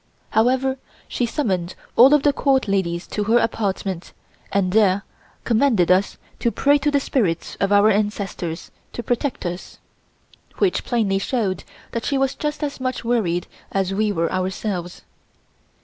[0.31, 4.13] However, she summoned all of the Court ladies to her apartment
[4.51, 5.03] and there
[5.43, 9.77] commanded us to pray to the spirits of our ancestors to protect us,
[10.57, 15.03] which plainly showed that she was just as much worried as we were ourselves.